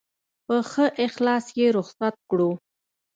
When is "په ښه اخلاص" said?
0.45-1.45